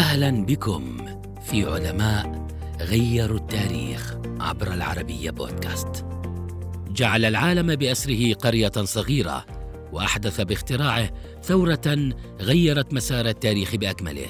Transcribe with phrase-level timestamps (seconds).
[0.00, 0.96] أهلا بكم
[1.42, 2.46] في علماء
[2.80, 6.04] غيروا التاريخ عبر العربية بودكاست.
[6.90, 9.46] جعل العالم بأسره قرية صغيرة
[9.92, 11.10] وأحدث باختراعه
[11.42, 14.26] ثورة غيرت مسار التاريخ بأكمله.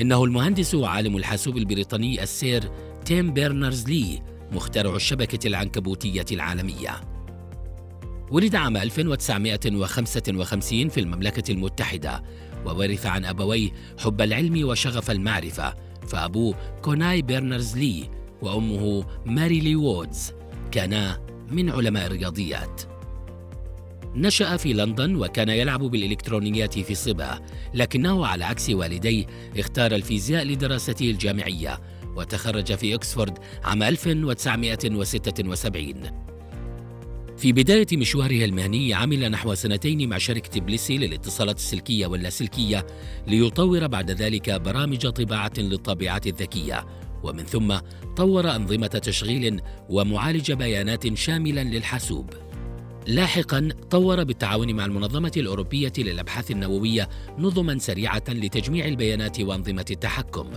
[0.00, 2.70] إنه المهندس وعالم الحاسوب البريطاني السير
[3.04, 7.00] تيم بيرنرز لي مخترع الشبكة العنكبوتية العالمية.
[8.30, 12.22] ولد عام 1955 في المملكة المتحدة
[12.64, 15.74] وورث عن أبويه حب العلم وشغف المعرفة
[16.08, 18.10] فأبوه كونواي بيرنرز لي
[18.42, 20.32] وأمه ماري لي وودز
[20.72, 22.82] كانا من علماء الرياضيات.
[24.14, 27.40] نشأ في لندن وكان يلعب بالإلكترونيات في صباه
[27.74, 29.26] لكنه على عكس والديه
[29.58, 31.80] اختار الفيزياء لدراسته الجامعية
[32.16, 35.94] وتخرج في أكسفورد عام 1976
[37.36, 42.86] في بداية مشواره المهني عمل نحو سنتين مع شركة بليسي للاتصالات السلكية واللاسلكية
[43.26, 46.86] ليطور بعد ذلك برامج طباعة للطابعات الذكية.
[47.22, 47.76] ومن ثم
[48.16, 52.30] طور أنظمة تشغيل ومعالج بيانات شاملا للحاسوب.
[53.06, 60.50] لاحقا طور بالتعاون مع المنظمة الأوروبية للأبحاث النووية نظما سريعة لتجميع البيانات وأنظمة التحكم.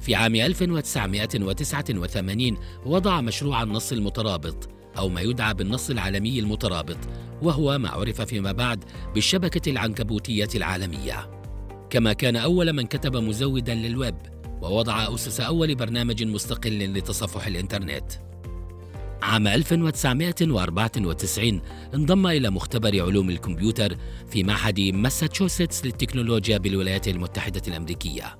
[0.00, 6.98] في عام 1989 وضع مشروع النص المترابط أو ما يدعى بالنص العالمي المترابط
[7.42, 11.30] وهو ما عرف فيما بعد بالشبكة العنكبوتية العالمية.
[11.90, 14.16] كما كان أول من كتب مزودا للويب
[14.62, 18.12] ووضع أسس أول برنامج مستقل لتصفح الإنترنت.
[19.22, 21.60] عام 1994
[21.94, 23.96] انضم إلى مختبر علوم الكمبيوتر
[24.30, 28.38] في معهد ماساتشوستس للتكنولوجيا بالولايات المتحدة الأمريكية.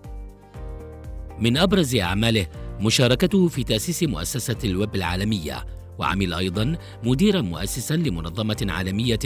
[1.41, 2.47] من أبرز أعماله
[2.81, 5.67] مشاركته في تأسيس مؤسسة الويب العالمية
[5.98, 9.19] وعمل أيضا مديرا مؤسسا لمنظمة عالمية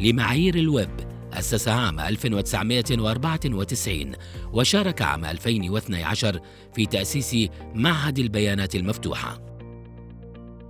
[0.00, 0.90] لمعايير الويب
[1.32, 4.12] أسسها عام 1994
[4.52, 6.40] وشارك عام 2012
[6.74, 7.36] في تأسيس
[7.74, 9.42] معهد البيانات المفتوحة.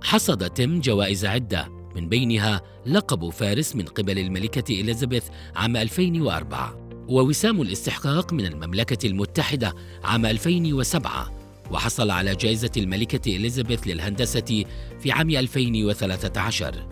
[0.03, 5.23] حصد تيم جوائز عدة من بينها لقب فارس من قبل الملكة إليزابيث
[5.55, 14.65] عام 2004 ووسام الاستحقاق من المملكة المتحدة عام 2007 وحصل على جائزة الملكة إليزابيث للهندسة
[14.99, 16.87] في عام 2013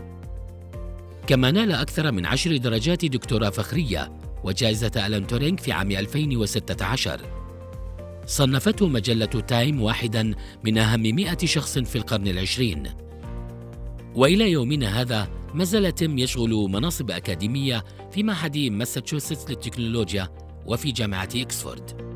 [1.28, 4.12] كما نال أكثر من عشر درجات دكتوراه فخرية
[4.44, 7.22] وجائزة ألان تورينغ في عام 2016
[8.26, 12.90] صنفته مجلة تايم واحدا من أهم مئة شخص في القرن العشرين.
[14.16, 20.30] وإلى يومنا هذا ما زال تيم يشغل مناصب أكاديمية في معهد ماساتشوستس للتكنولوجيا
[20.66, 22.15] وفي جامعة إكسفورد.